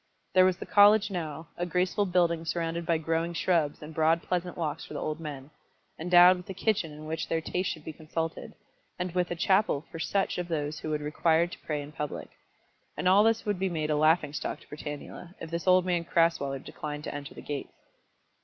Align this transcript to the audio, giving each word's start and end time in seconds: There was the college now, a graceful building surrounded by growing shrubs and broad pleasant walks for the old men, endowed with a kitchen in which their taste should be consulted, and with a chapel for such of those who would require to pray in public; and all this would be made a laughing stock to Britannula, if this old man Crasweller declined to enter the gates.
There 0.33 0.45
was 0.45 0.57
the 0.57 0.65
college 0.65 1.11
now, 1.11 1.49
a 1.57 1.65
graceful 1.67 2.07
building 2.07 2.43
surrounded 2.43 2.87
by 2.87 2.97
growing 2.97 3.35
shrubs 3.35 3.83
and 3.83 3.93
broad 3.93 4.23
pleasant 4.23 4.57
walks 4.57 4.83
for 4.83 4.95
the 4.95 4.99
old 4.99 5.19
men, 5.19 5.51
endowed 5.99 6.37
with 6.37 6.49
a 6.49 6.55
kitchen 6.55 6.91
in 6.91 7.05
which 7.05 7.27
their 7.29 7.39
taste 7.39 7.69
should 7.69 7.83
be 7.83 7.93
consulted, 7.93 8.55
and 8.97 9.11
with 9.13 9.29
a 9.29 9.35
chapel 9.35 9.85
for 9.91 9.99
such 9.99 10.39
of 10.39 10.47
those 10.47 10.79
who 10.79 10.89
would 10.89 11.01
require 11.01 11.45
to 11.45 11.59
pray 11.67 11.83
in 11.83 11.91
public; 11.91 12.31
and 12.97 13.07
all 13.07 13.23
this 13.23 13.45
would 13.45 13.59
be 13.59 13.69
made 13.69 13.91
a 13.91 13.95
laughing 13.95 14.33
stock 14.33 14.59
to 14.61 14.67
Britannula, 14.67 15.35
if 15.39 15.51
this 15.51 15.67
old 15.67 15.85
man 15.85 16.03
Crasweller 16.03 16.57
declined 16.57 17.03
to 17.03 17.13
enter 17.13 17.35
the 17.35 17.41
gates. 17.43 17.71